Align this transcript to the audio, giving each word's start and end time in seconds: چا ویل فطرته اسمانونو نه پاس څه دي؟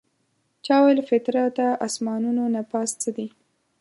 چا 0.65 0.75
ویل 0.83 0.99
فطرته 1.09 1.65
اسمانونو 1.87 2.43
نه 2.55 2.61
پاس 2.71 2.89
څه 3.01 3.09
دي؟ 3.15 3.27